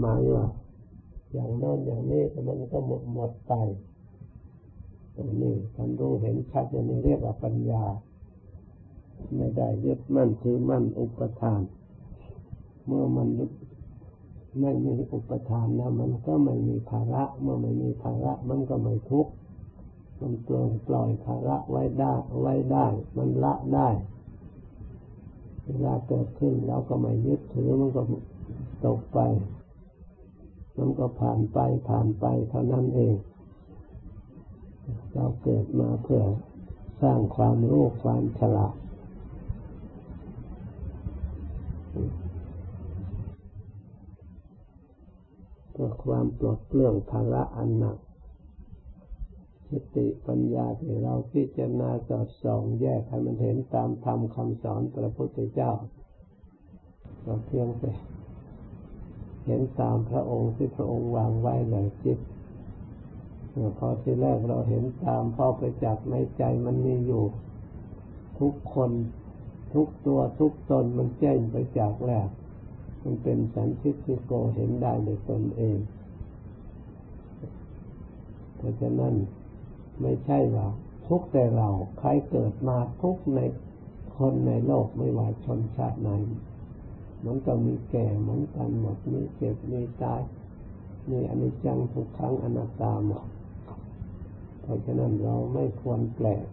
[0.00, 0.46] หมายว่า
[1.32, 3.52] อย่างนั้นอย่างนี้มันก็หมดหมดไป
[5.42, 7.84] นี่การรู้เห็นชัดอย่างนี้เรียกว่าปัญญา
[9.36, 11.62] ไม่ได้ยึดมั่นถือมั่นอุปทาน
[12.86, 13.50] เมื่อมันยึด
[14.60, 19.32] ไม่มีอุปทานนะมันก็ไม่มีภาระ เมื่อไม่มีภาระมันก็ไม่ทุกข์
[20.20, 22.86] มันปล่อยปล่อยภาระไว้ได้ไว้ได้
[23.16, 23.88] มันละได้
[25.64, 28.02] เวลาเกิดขึ้นเราก็ไม่ยึดถือมันก็
[28.86, 29.18] ตกไป
[30.76, 33.14] มันก็ผ่านไปผ่านไปเท่านั้นเอง
[35.12, 36.22] เราเกิดมาเพื่อ
[37.02, 38.74] สร้างความรู้ความฉลาด
[45.72, 47.98] เพื่อความปลดเปลื้องภาระอันหนัก
[49.70, 55.72] สติปัญญาที่เราพิจารณาสอดส่องแยกให้มันเห็นตามธรรมคำสอนพระพุทธเจ้า
[57.22, 57.92] เราเพียงแต่
[59.46, 62.18] เห็นตามพระองค์ที่พระองค์วางไว้ในจิต
[63.78, 67.24] พอที่แรกเราเห็นตามพ่อไปจากในใจมันมีอยู่
[68.40, 68.90] ทุกคน
[69.74, 72.28] ทุกตัวทุกตนมันแจ้งไปจากแรก
[73.02, 75.78] มันเป็นสันติสิโกเห็นได้ในตนเอง
[78.56, 79.14] เพราะฉะนั้น
[80.00, 80.68] ไม่ใช่ว่า
[81.06, 83.40] ทุกแต่เราใครเกิดมาทุกใน
[84.16, 86.10] คนในโลกไม่ว่าชนชาติไหน
[87.24, 90.22] มันก็มีแก่เหมือนกันหมดมีเจ็บมีตาย
[91.10, 93.24] มีอนิจจังทุกครั้งอนัตตาหมด
[94.60, 96.44] เพราะฉะนั้นเราไม่ควรแปลก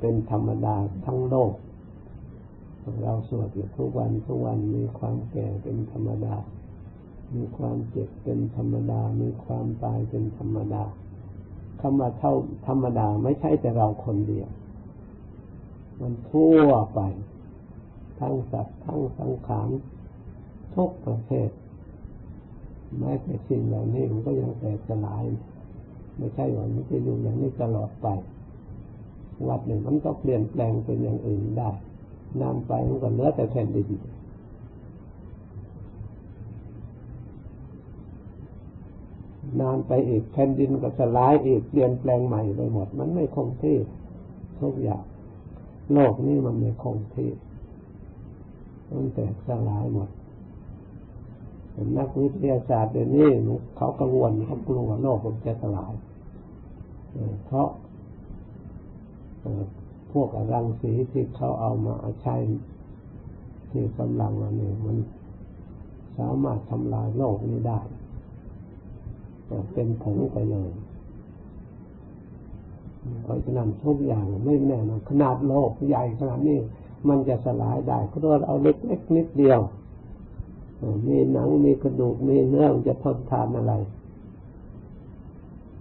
[0.00, 1.52] เป็นธรรมดาทั้งโลก
[3.02, 6.36] เราสวดอยู่ทุกวันทุกวันมีความแก่เป็นธรรมดา
[7.34, 10.84] มีความเจ็บเป็นธรรมดา มีความตายเป็นธรรมดา
[11.80, 12.34] คำว่าเท่า
[12.66, 14.48] ธรรมดาไม่ใช่แต่เราคนเดียว
[16.00, 17.00] มันทั่วไป
[18.20, 19.68] ทั้งสัตว์ทั้งสังขาร
[20.74, 21.50] ทุกประเภท
[22.98, 25.24] แม้แต่สิ่งเหล่านี้มันก็ยังแตกสลาย
[26.16, 28.06] ไม่ใช่ว่ามันจะอยู่อย่างนี้ตลอดไป
[29.48, 31.70] วัดหนึ่งมันก็เปลี่ยนแปลงเป็นอย่างอื่นได้
[32.40, 33.88] นานไปมันก็เหลือแต่แผ่นดิน
[39.60, 43.78] นานไปอีกแผ่นดินก็สลายอีกเปลี่ยนแปลงใหม่ไปหมด มันไม่คงที่
[44.60, 45.04] ทุกอย่าง
[45.92, 47.30] โลกนี้มันไม่คงที่
[48.90, 50.08] มันแตกสลายหมด
[51.98, 53.28] นักวิทยาศาสตร์เดี๋ยวนี้
[53.76, 55.92] เขากังวลเขากลัวโลกมันจะสลาย
[57.46, 57.68] เพราะ
[60.12, 62.36] พวกรังสีที่เขาเอามาใช้
[63.70, 64.96] ที่กำลังอันนี้มัน
[66.18, 67.80] สามารถทำลายโลกนี้ได้
[69.72, 70.70] เป็นผงไปเลย
[73.22, 76.58] เพราะฉะนั้นทุกอย่างไม่แน่นอนขนาดโลกใหญ่ขนาดนี้
[77.08, 79.60] มันจะสลายได้เพราะเราเอาเล็กๆนิดเดียว
[81.08, 83.74] มีหนังมีกระดูกมีเนื้อจะทนทานอะไร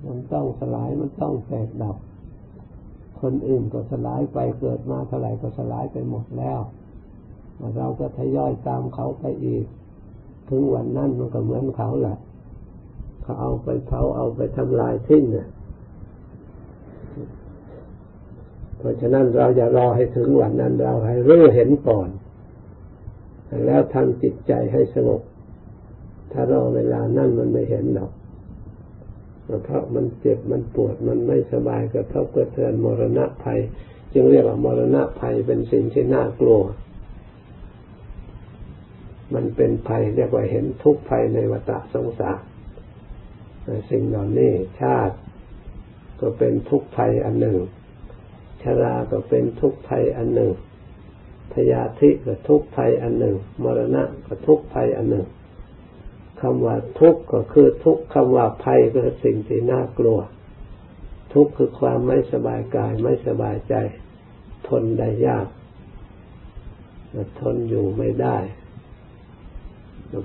[0.06, 1.97] มันต้องสลายมันต้องแตกดับ
[3.22, 6.59] คนอื่นก็สลายไปเกิดมาเท่าไหร่ก็สลายไปหมดแล้ว
[7.78, 9.66] เราก็ทยอยตามเขาไปอีก
[10.50, 12.17] ถึงวันนั้นมันก็เหมือนเขาแหละ
[13.23, 15.47] เขาเอาไปเผาเอาไปทำลายทิ้งเนี่ย
[18.84, 22.10] เพราะฉะนั้นเราอย่ารอให้ถึงวันนั้นเราให้รู้เห็นก่อน
[23.66, 25.22] แล้วทำจิตใจให้สงบ
[26.32, 28.12] ถ้ารอเวลานั่นมันไม่เห็นหรอก
[29.64, 33.60] เพราะมันเจ็บมันปวดมันไม่สบายกระทบกระเทือนมรณะภัย
[34.14, 36.62] จึงเรียกว่ามรณะภัยเป็นสิ่งที่น่ากลัว
[39.34, 42.40] มันเป็นภัยเรียกว่าเห็นทุกภัยในวัฏสงสาร
[43.90, 44.52] สิ่งเหล่านี้
[44.82, 45.16] ชาติ
[46.20, 47.58] ก็เป็นทุกภัยอันหนึ่ง
[48.63, 50.51] ชราก็เป็นทุกข์ภัยอันหนึ่ง
[51.53, 55.28] พยาธิก็ทุกข์ภัยอันหนึ่ง มรณะก็ทุกข์ภัยอันหนึ่ง
[56.41, 60.19] คำว่าทุกข์ก็คือทุกข์คำว่าภัยก็สิ่งที่น่ากลัว
[61.34, 63.75] ทุกข์คือความไม่สบายกายไม่สบายใจ
[64.68, 65.47] ทนได้ยาก
[67.41, 68.38] ทนอยู่ไม่ได้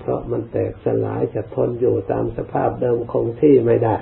[0.00, 3.97] เพราะมันแตกสลายจะทนอยู่ตามสภาพเดิมคงที่ไม่ได้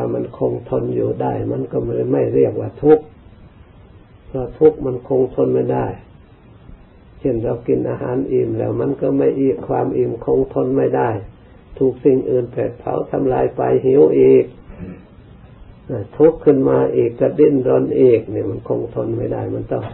[0.00, 3.04] ถ้ามันคงทนอยู่ได้ มันก็ไม่ไม่เรียกว่าทุกข์
[4.28, 5.86] เพราะทุกข์มันคงทนไม่ได้
[7.20, 11.08] เช่นเรากินอาหารอิ่มแล้วมันก็ไม่อีกความอิ่มคงทนไม่ได้
[11.78, 14.44] ถูกสิ่งอื่นแผดเผาทำลายไปหิวอีก
[16.18, 19.84] ทุกข์ขึ้นมาอีกก็ดิ้นรนอีกเนี่ยมันคงทนไม่ได้ มันต้อง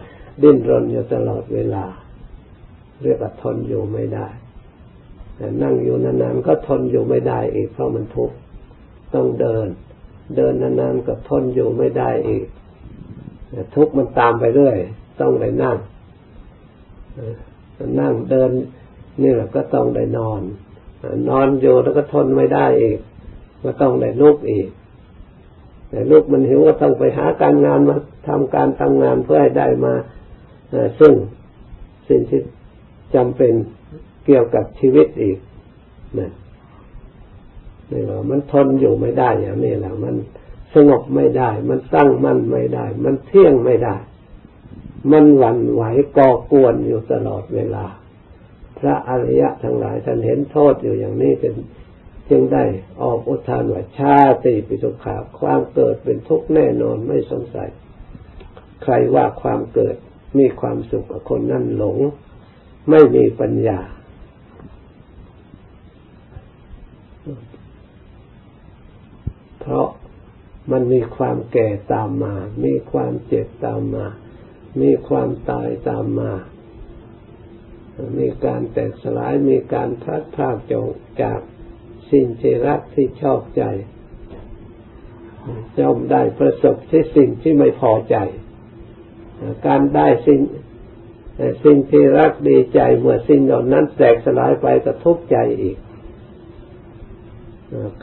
[0.43, 1.85] ดิ้นรนอยู่ตลอดเวลา
[3.03, 4.27] เรียกว่าทนอยู่ไม่ได้
[5.35, 8.35] แต่นั่งอยู่นานๆก็ทนอยู่ไม่ได้อีกเพราะมันทุกข์
[9.13, 9.67] ต้องเดิน
[10.35, 12.45] เดินนานๆก็ทนอยู่ไม่ได้อีก
[13.75, 14.77] ทุกมันตามไปเรื่อย
[15.21, 15.77] ต้องไปนั่ง
[17.99, 18.49] นั่งเดิน
[19.21, 20.41] นี่แหละก็ต้องได้นอน
[21.29, 22.99] นอนอยู่แล้วก็ทนไม่ได้อีก
[23.63, 24.67] ก็ต้องได้ลุกอีก
[25.89, 27.95] แต่ลุกมันหิวก็ต้องไปหาการงานมา
[28.27, 29.93] ทำการทำงานเพื่อให้ได้มา
[30.99, 31.13] ซึ่ง
[32.09, 32.41] สิ่งที่
[33.15, 33.53] จำเป็น
[34.25, 35.37] เกี่ยวกับชีวิตอีก
[36.17, 36.27] นี่
[37.91, 40.15] นี่ว่ามันทนอยู่ไม่ได้อย่างนี้แหละมัน
[40.75, 43.95] สงบไม่ได้ มันตั้งมั่นไม่ได้ มันเที่ยงไม่ได้
[45.11, 45.83] มันหวั่นไหว
[46.17, 47.85] ก่อกวนอยู่ตลอดเวลา
[48.79, 51.53] พระอริยะทั้งหลายท่านเห็นโทษอยู่อย่างนี้เป็น
[52.29, 52.63] จึงได้
[53.01, 57.69] ออกอุทานว่าชาติปิทุขาความเกิดเป็นทุกข์แน่นอนไม่สงสัย
[58.83, 59.95] ใครว่าความเกิด
[60.37, 61.97] มีความสุขกับคนนั่นหลง
[62.89, 63.79] ไม่มีปัญญา
[69.67, 69.89] เพราะ
[70.71, 72.35] มันมีความแก่ตามมา
[72.65, 74.05] มีความเจ็บตามมา
[74.81, 76.31] มีความตายตามมา
[78.17, 80.57] มีการแตกสลาย มีการพลัดพราก
[81.21, 81.39] จาก
[82.11, 83.63] สิ่งที่รักที่ชอบใจ
[85.79, 88.17] ย่อมได้ประสบที่สิ่งที่ไม่พอใจ
[89.67, 90.39] การได้สิ่ง
[91.63, 95.77] สิ่งที่รักดีใจเมื่อสิ่งเหล่านั้นแตกสลายไปก็ทุกข์ใจอีก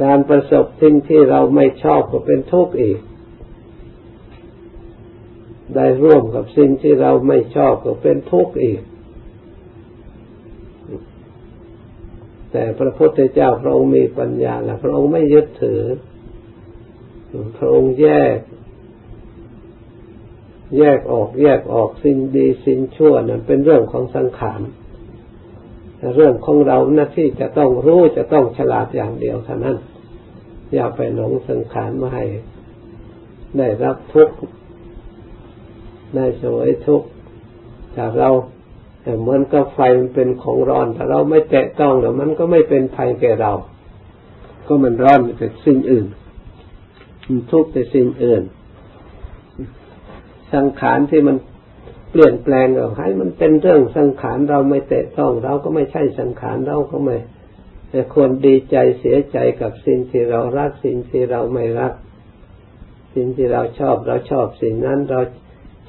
[0.02, 2.98] การประสบสิ่งที่เราไม่ชอบก็เป็นทุกข์อีก
[5.74, 8.80] ได้ร่วมกับสิ่งที่เราไม่ชอบก็เป็นทุกข์อีก
[12.52, 15.82] แต่พระพุทธเจ้าพระองค์มีปัญญาและพระองค์ไม่ยึดถือ
[17.58, 18.36] พระองค์แยก
[20.78, 24.60] แยกออกแยกออกสิ่งดีสิ่งชั่วนั้นเป็นเรื่องของสังขาร
[26.14, 29.76] เรื่องของเราหน้าที่จะต้องรู้จะต้องฉลาดอย่างเดียวเท่านั้น
[30.74, 32.24] อย่าไปหลงสังขารมาให้
[33.58, 34.36] ได้รับทุกข์
[36.14, 37.08] ได้สวยทุกข์
[37.92, 38.30] แต่เรา
[39.02, 43.52] แต่เหมือนกับไฟมันเป็นของร้อนถ้าเราไม่แตะต้องแล้วมันก็ไม่เป็นภัยแก่เรา
[44.66, 46.06] ก็มันร้อนแต่สิ่งอื่น
[47.26, 48.42] มันทุกข์แต่สิ่งอื่น
[50.52, 51.36] สังขารที่มัน
[52.12, 57.16] เปลี่ยนแปลงเราให้มันเป็นเรื่องสังขารเราไม่แตะต้องเราก็ไม่ใช่สังขารเราก็ไม่
[58.14, 61.92] ควรดีใจเสียใจกับสิ่งที่เรารักสิ่งที่เราไม่รัก
[63.14, 65.20] สิ่งที่เราชอบเราชอบสิ่งนั้นเรา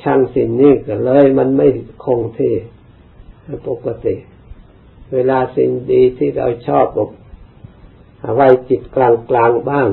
[0.03, 1.67] ชังสิ่งนี้ก็เลย มันไม่
[2.05, 2.53] คงที่
[3.67, 4.15] ปกติ
[5.13, 7.09] เวลาสิ่งดีที่เราชอบบอก
[8.35, 9.87] ไว้จิตกลางกลางบ้าง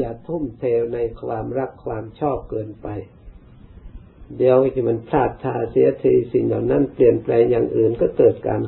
[0.00, 0.64] อย่าทุ่มเท
[0.94, 2.88] ในความรักความชอบเกินไป
[4.38, 8.62] เดี๋ยวที่มันพลาดท่าเสียทีสิ่งเหล่านั้นเปลี่ยนแปลงอย่างอื่นก็เกิดการ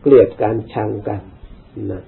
[0.00, 1.20] เกลียดการชังกัน
[1.92, 2.02] นะ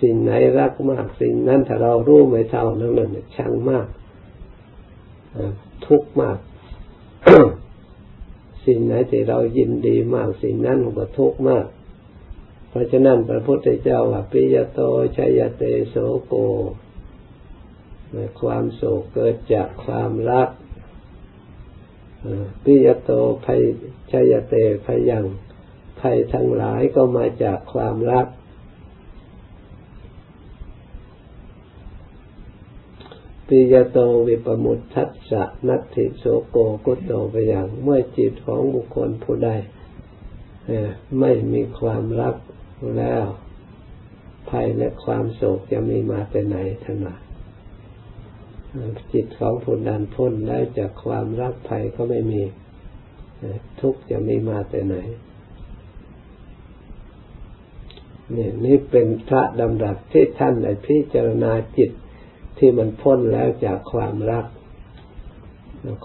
[0.00, 3.86] สิ่งไหนรักมาก สิ่งนั้นถ้าเรารู้ไม่เท่านั้นนั่นชังมาก
[5.86, 6.38] ทุกข์มาก
[8.66, 11.66] สิ่งไหนที่เรายินดีมาก สิ่งนั้นก็ทุกข์มาก
[12.70, 14.80] เพราะฉะนั้นพระพุทธเจ้าว่าปิยโต
[15.16, 16.34] ชัยเตโสโก
[18.40, 20.48] ความโศกเกิดจากความรัก
[22.64, 23.10] ปิยโต
[23.44, 23.60] ภัย
[24.10, 25.24] ชัยเตพยัง
[26.00, 28.26] ภัยทั้งหลายก็มาจากความรัก
[33.48, 36.56] ปิยโตวิปมุตทัสสะนัตถิโสโก
[36.86, 39.50] กุตโตไปอย่าง เมื่อจิตของบุคคลผู้ใด
[41.20, 42.36] ไม่มีความรัก
[42.96, 43.24] แล้ว
[44.50, 47.29] ภัยและความโศกจะมีมาแต่ไหนทั้งนั้น
[49.12, 52.42] จิตของผู้นั้นพ้นแล้วจากความรักภัยก็ไม่มี
[53.80, 54.96] ทุกจะไมีมาแต่ไหน
[58.36, 61.90] นี่นี่เป็นพระดำรัสที่ท่านได้พิจารณาจิต
[62.58, 64.46] ที่มันพ้นแล้วจากความรัก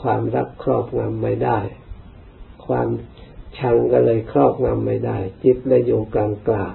[0.02, 1.60] ความรักครอบงำไม่ได้
[2.68, 2.88] ความ
[3.58, 6.74] ชังก็เลยครอบงำไม่ได้ จิตเลยอยู่กลางกลาง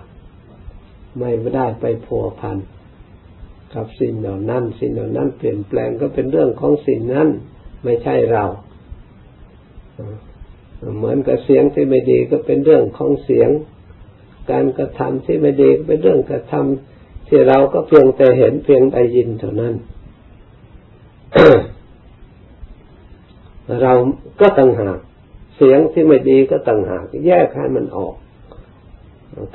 [1.19, 2.57] ไม่ได้ไปพัวพัน
[3.75, 7.29] กับสิ่งเหล่านั้น สิ่งเหล่านั้นเปลี่ยนแปลงก็เป็นเรื่องของสิ่งนั้น
[7.85, 8.45] ไม่ใช่เรา
[10.97, 13.51] เหมือนกับเสียงที่ไม่ดีก็เป็นเรื่องของเสียง
[14.51, 19.75] การกระทำที่ไม่ดีก็เป็นเรื่องกระทำที่เราก็เพียงแต่เห็นเพียงได้ยินเท่านั้น
[23.83, 23.93] เรา
[24.41, 24.99] ก็ต่างหาก
[25.57, 28.15] เสียงที่ไม่ดีก็ต่างหาก แยกให้มันออก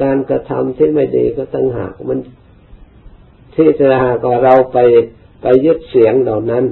[0.03, 2.19] การกระทำที่ไม่ดีก็ต่างหาก มัน
[3.55, 4.77] ที่จะหากเราไป
[5.41, 6.65] ไปยึดเสียงเหล่านั้น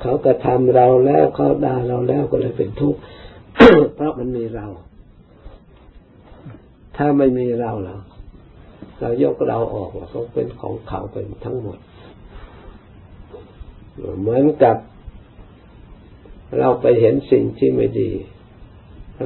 [0.00, 3.00] เขากระทำเราแล้วเขาด่าเราแล้วก็เลยเป็นทุกข์
[3.94, 4.66] เพราะมันมีเรา
[6.96, 8.00] ถ้าไม่มีเราแล้ว
[9.00, 11.78] เรายกเราออกเขาเป็นของเขาเป็นทั้งหมด
[14.20, 14.76] เหมือนกับ
[16.58, 18.10] เราไปเห็นสิ่งที่ไม่ดี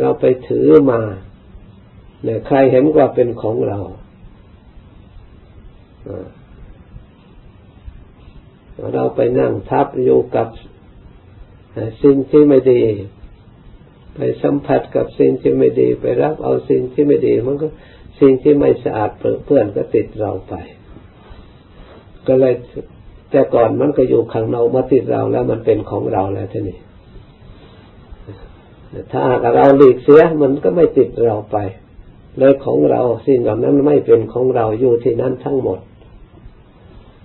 [0.01, 1.01] เราไปถือมา
[2.25, 3.81] เนี่ยใครเห็นว่าเป็นของเรา
[8.95, 10.49] เราไปนั่งทับอยู่กับ
[12.03, 12.83] สิ่งที่ไม่ดี
[14.15, 17.67] ไปสัมผัสกับสิ่งที่ไม่ดี ไปรับเอาสิ่งที่ไม่ดี มันก็
[18.21, 20.55] สิ่งที่ไม่สะอาดเพื่อนก็ติดเราไป
[22.27, 22.55] ก็เลย
[23.31, 26.79] แต่ก่อนมันก็อยู่ข้างนอกมาติดเราแล้วมันเป็นของเราแล้วท่านี่
[29.13, 29.25] ถ้า
[29.57, 31.57] เราหลีกเสียมันก็ไม่ติดเราไป
[32.39, 35.79] เลยของเราสิ่งเหล่านั้นไม่เป็นของเราอยู่ที่นั้นทั้งหมด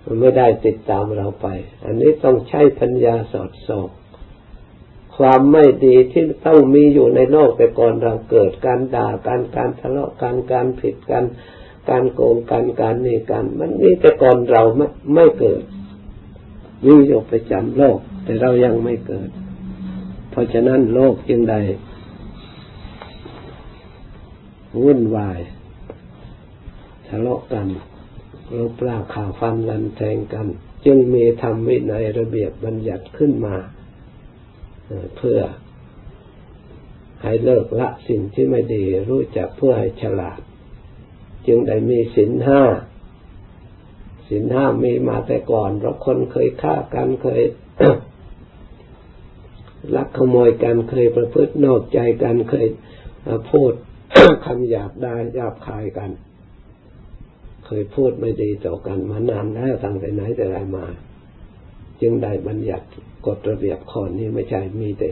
[0.06, 1.48] มันไม่ได้ติดตามเราไป
[1.86, 3.88] อันนี้ต้องใช้ปัญญาสอดส่อง
[5.18, 11.26] ความไม่ดีที่ต้องมีอยู่ในโลกแต่ก่อนเราเกิดการด่าการการทะเลาะการการผิดกัน
[11.90, 15.64] การโกงกันการนี่กันมันมีแต่ก่อนเราไม่ไม่เกิด
[16.86, 19.30] มีอยู่ประจำโลก แต่เรายังไม่เกิด
[20.32, 21.56] เพราะฉะนั้นโลกจึงใด
[24.84, 25.40] วุ่นวาย
[27.08, 27.68] ทะเลาะกัน
[28.54, 30.48] รบราข่าวฟันลันแทงกัน
[30.86, 33.56] จึงมีธรรมวินัยระเบียบบัญญัติขึ้นมา
[35.18, 35.40] เพื่อ
[37.22, 40.40] ให้เลิกละสิ่งที่ไม่ดีรู้จักเพื่อให้ฉลาด
[41.48, 42.62] จึงได้มีสินห้า
[44.30, 47.42] สินห้ามีมาแต่ก่อนเราคนเคยฆ่ากันเคย
[49.96, 52.68] ลักขโมยกันเคยประพฤตินอกใจกันเคย
[53.52, 53.74] พูด
[54.46, 56.12] คำหยาบได้หยาบคายกัน
[57.66, 60.86] เคยพูดไม่ดีต่อกันมานานแล้วตั้งแต่ไหนแต่ไรมา
[62.02, 62.86] จึงได้บัญญัติ
[63.26, 65.12] กฎระเบียบข้อนี้ไม่ใช่มีแต่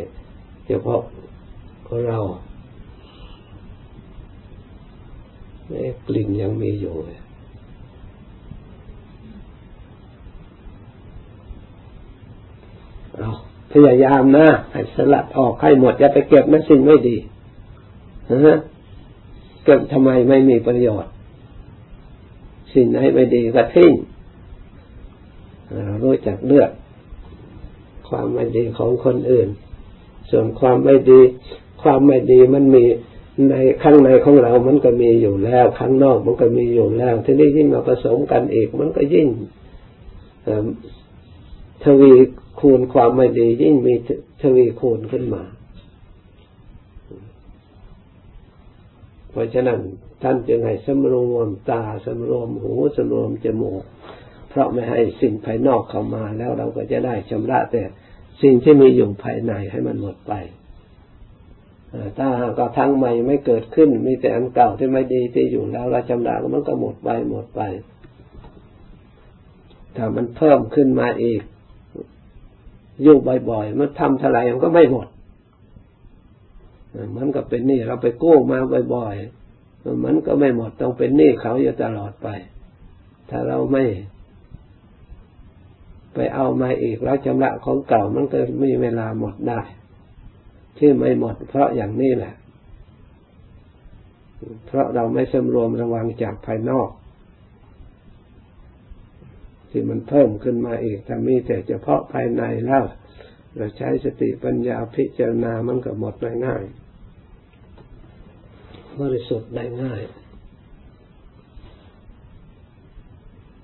[0.67, 1.01] เฉพาะ
[1.87, 2.19] ของเรา
[6.07, 6.95] กลิ่นยังมีอยู่
[13.19, 13.29] เรา
[13.71, 17.17] พยายามนะให้สลัดออกให้หมดอย่าไปเก็บนั่นสิ่งไม่ดี
[18.45, 18.59] นะ
[19.63, 21.12] เก็บทำไมไม่มีประโยชน์
[22.73, 23.91] สิ่งไหนไม่ดีก็ทิ้ง
[25.85, 26.71] เรารู้จักเลือก
[28.09, 29.49] ความไม่ดีของคนอื่น
[30.29, 31.21] ส่วนความไม่ดี
[31.81, 32.83] ความไม่ดีมันมี
[33.49, 39.27] ในข้างในของเรา มันก็มีอยู่แล้ว ข้างนอกมันก็มีอยู่แล้ว ทีนี้ยิ่งมาผสมกันอีก มันก็ยิ่ง
[41.83, 42.13] ทวี
[42.59, 43.93] คูณความไม่ดี ยิ่งมี
[44.41, 45.43] ทวีคูณขึ้นมา
[49.31, 49.79] เพราะฉะนั้น
[50.23, 53.83] ท่านจึงให้สำรวมตาสำรวมหูสำรวมจมูก
[54.49, 57.83] เพราะไม่ให้สิ่งภายนอกเข้ามาแล้วเราก็จะได้ชำระแต่
[58.41, 60.33] สิ่งที่มีอยู่ภายในให้มันหมดไป
[62.17, 67.61] ถ้าหากทั้งใหม่ไม่เกิดขึ้น มีแต่อันเก่าที่ไม่ดีที่อยู่แล้วเราชำระมันก็หมดไปหมดไป
[69.95, 71.41] ถ้ามันเพิ่มขึ้นมาอีก
[73.03, 73.17] อยู่
[73.49, 75.07] บ่อยๆ มันทำเท่าไรมันก็ไม่หมด
[77.17, 78.57] มันก็เป็นนี้เราไปกู้มา
[78.95, 79.42] บ่อยๆ
[80.05, 82.27] มันก็ไม่หมดต้องเป็นหนี้เขาอยู่ตลอดไป
[83.29, 83.83] ถ้าเราไม่
[86.13, 89.61] ไปเอามาอีกแล้วชำระของเก่ามันก็มีเวลาหมดได้
[90.77, 92.33] ที่ไม่หมด เพราะอย่างนี้แหละ
[94.65, 96.89] เพราะเราไม่สำรวมระวังจากภายนอก
[99.69, 102.83] ที่มันเพิ่มขึ้นมาอีกถ้ามีแต่เฉพาะภายในแล้ว
[103.55, 106.63] เราใช้สติปัญญาพิจารณามันก็หมดได้ง่าย
[109.01, 110.01] บริสุทธิ์ได้ง่าย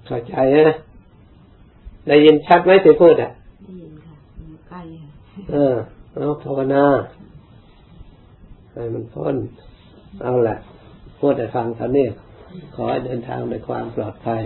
[0.05, 0.75] เข้าใจนะ
[2.07, 3.31] ได้ยินชัดไหมที่พูดอะ
[3.65, 4.15] ได้ยินค่ะ
[4.69, 4.81] ใกล้
[5.51, 5.75] เออ
[6.13, 6.85] เอาภาวนา
[8.71, 9.35] ให้มันพ้น
[10.23, 10.57] เอาแหละ
[11.19, 12.07] พูดแต่ฟังเท่านี้
[12.75, 14.41] ขอให้เดินทางในความปลอดภัย